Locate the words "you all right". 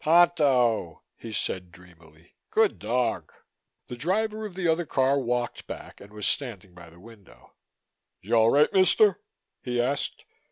8.19-8.73